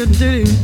[0.00, 0.59] you do?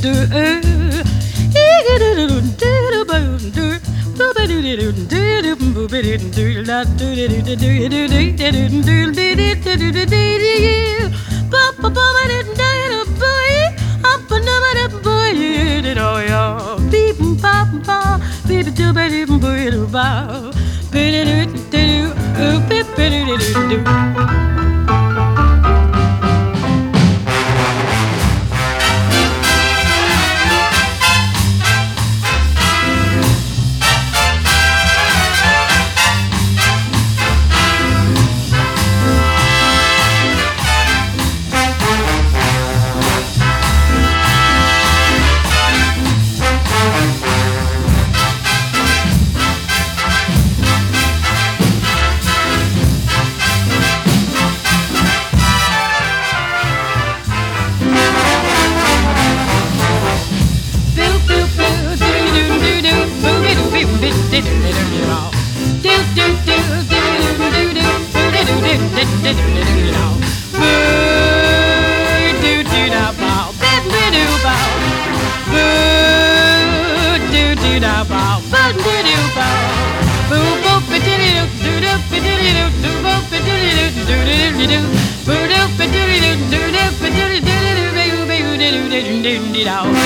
[89.66, 90.06] out.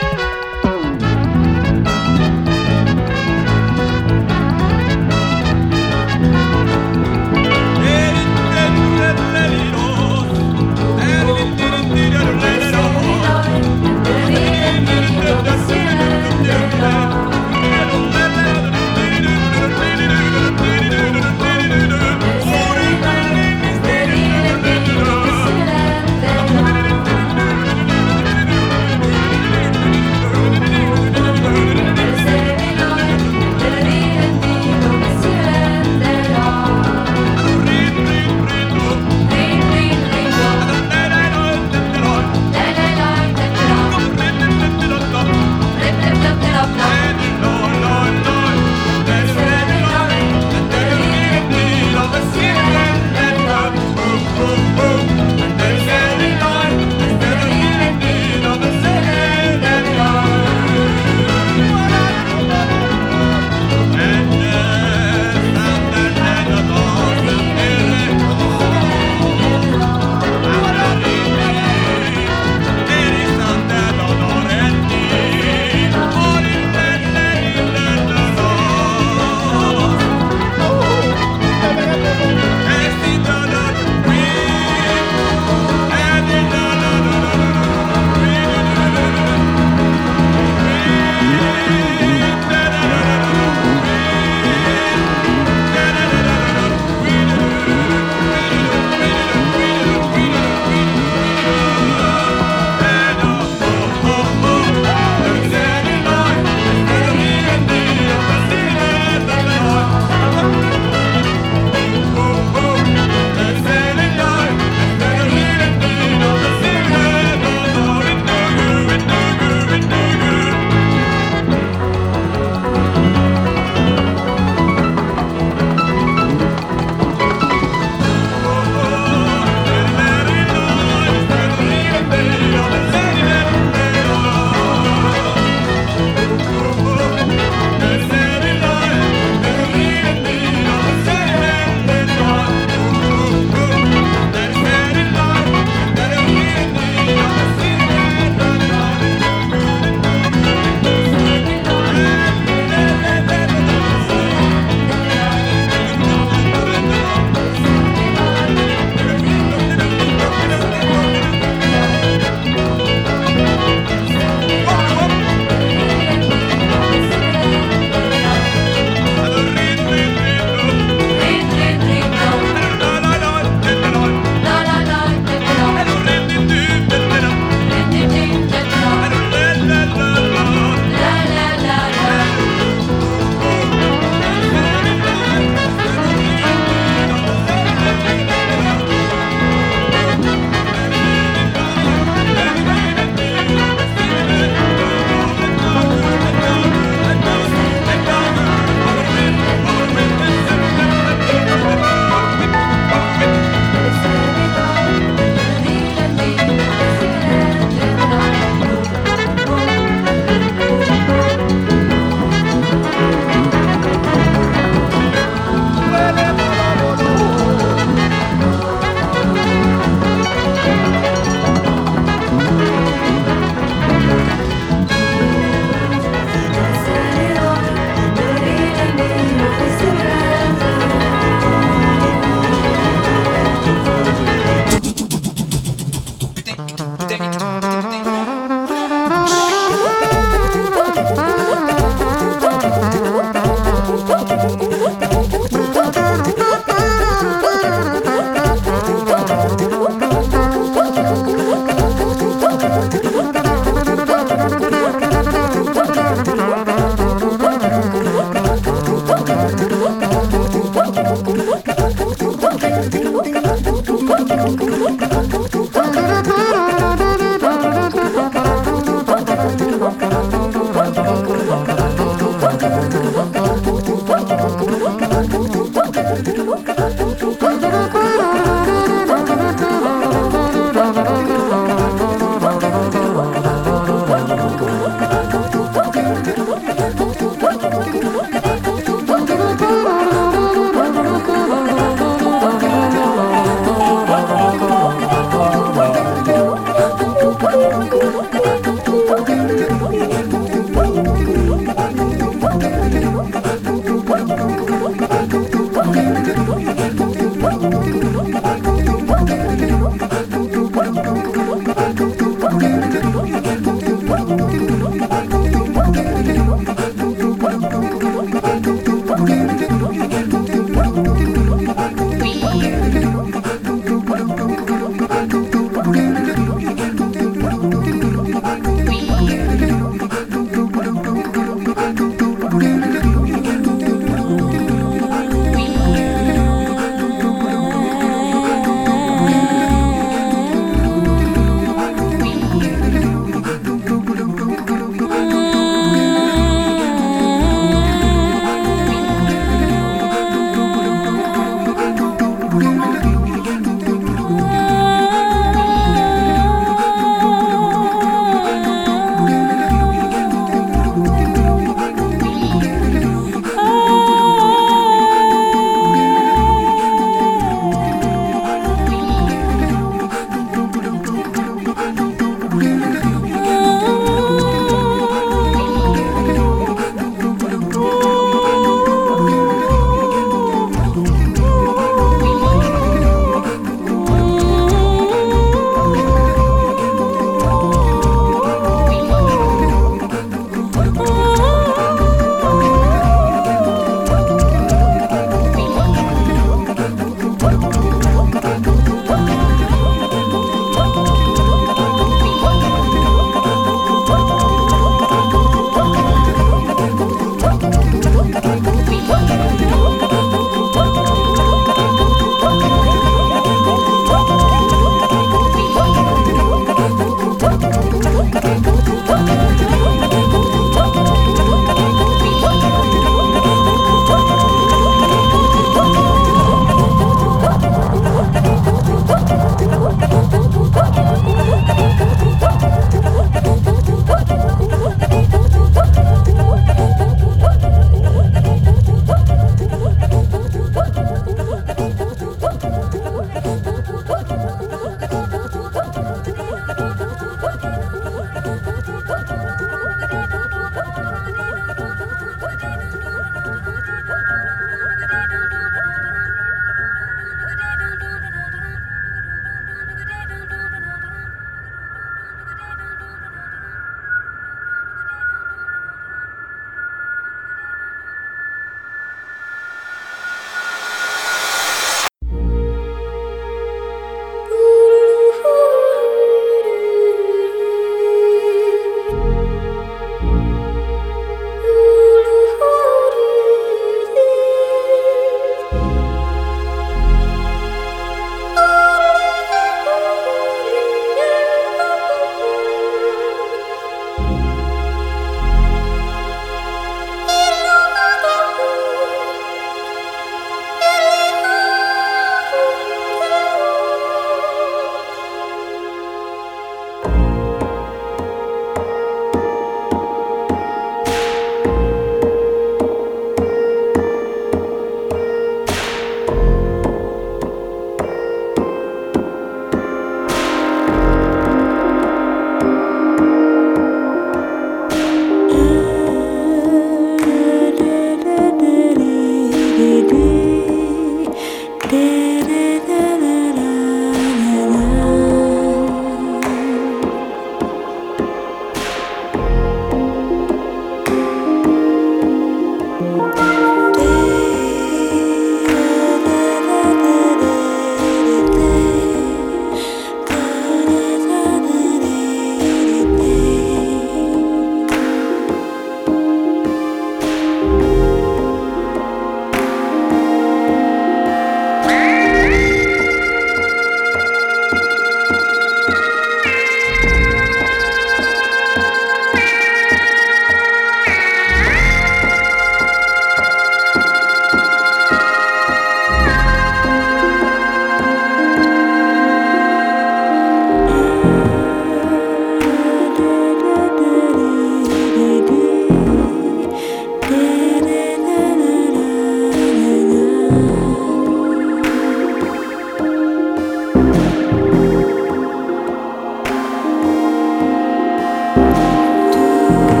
[599.71, 600.00] you.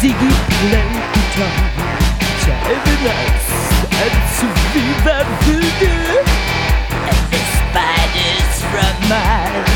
[0.00, 1.60] Ziggy played guitar,
[2.40, 3.46] driving us
[4.00, 4.80] and to be
[5.44, 5.98] viva.
[7.04, 9.68] And the spiders from Mars,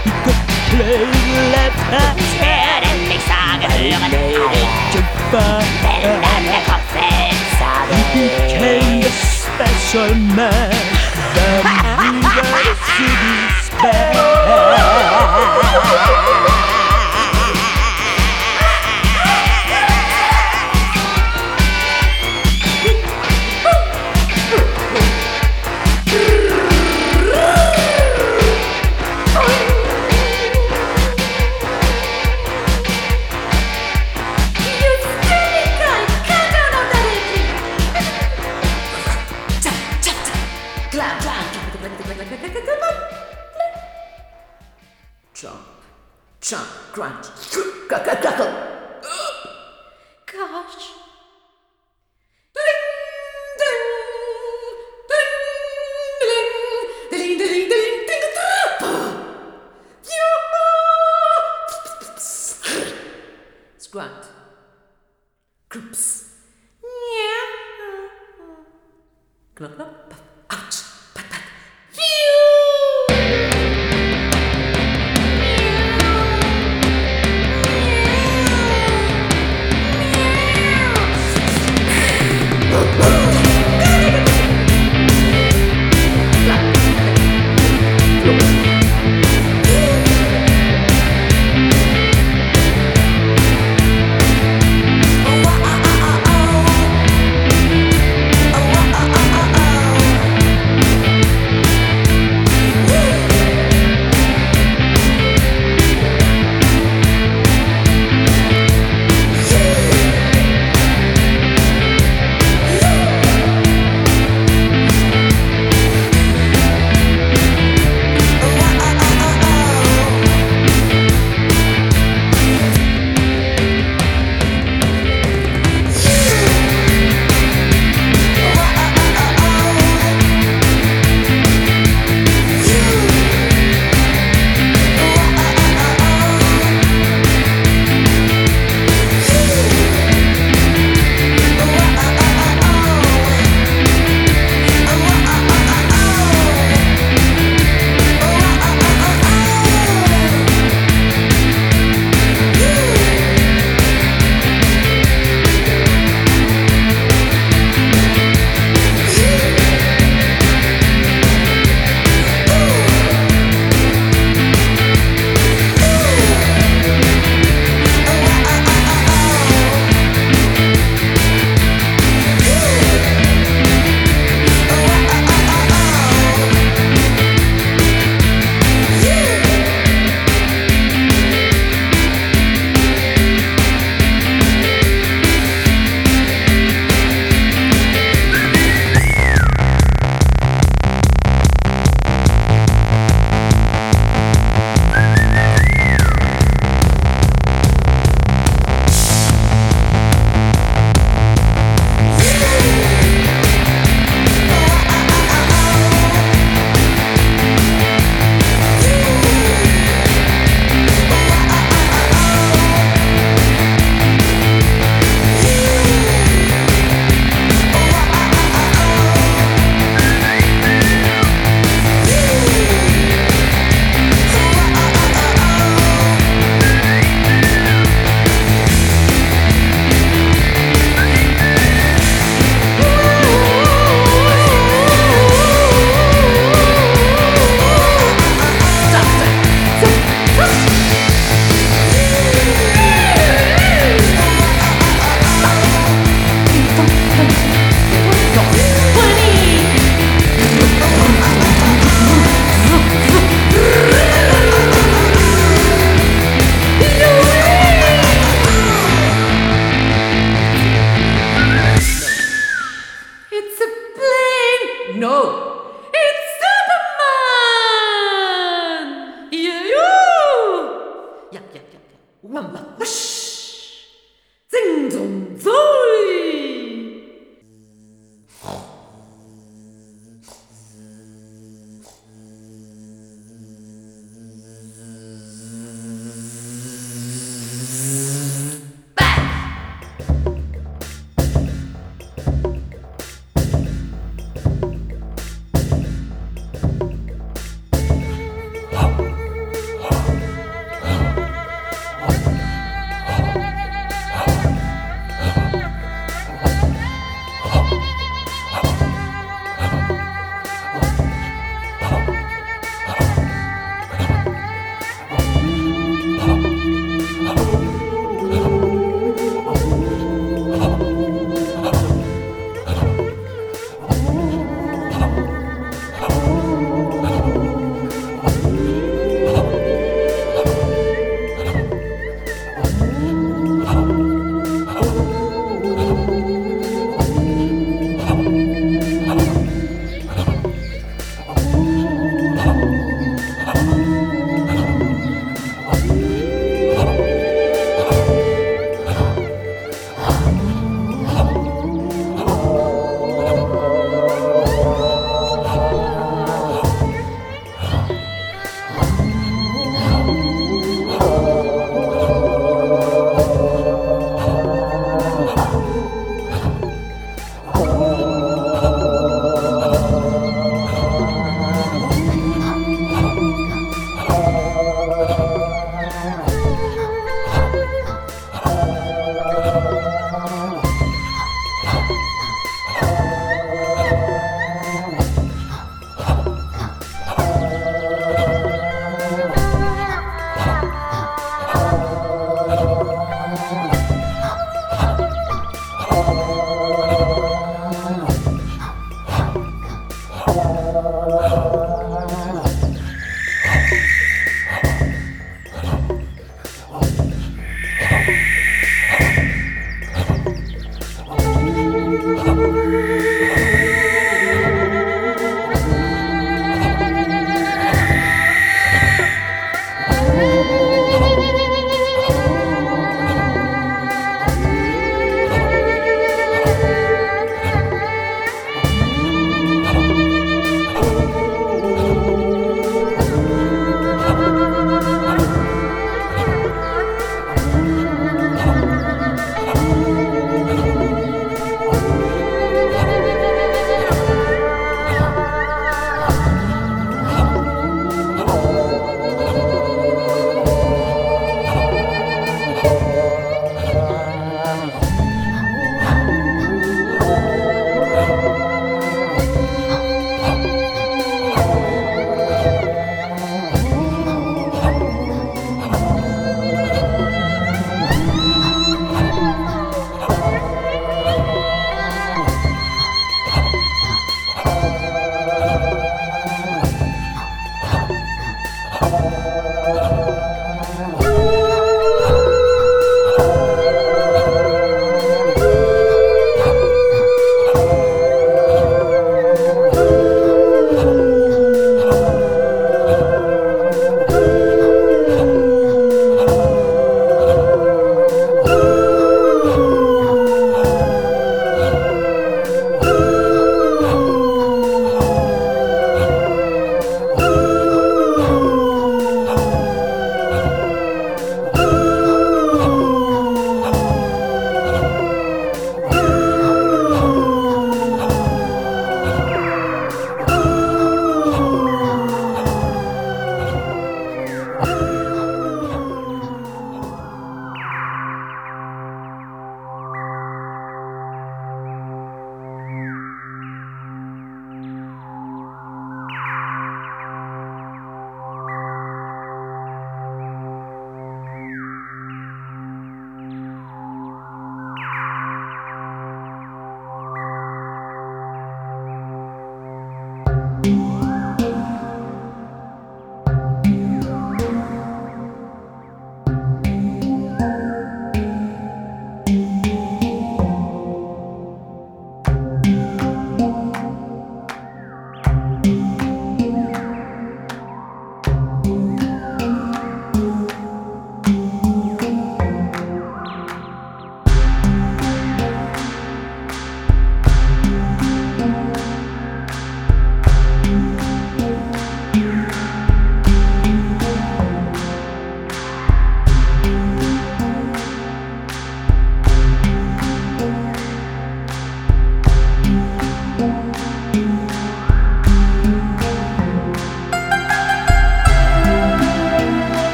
[0.00, 1.04] he could play
[1.52, 2.16] left hand.
[2.40, 5.00] Kjærlig sager hører Made it to
[5.30, 5.64] fun.
[5.84, 7.36] Veldende kroppen
[8.14, 10.72] He became the special man,
[11.36, 11.48] the
[12.00, 12.48] Viva
[12.96, 15.06] City's band.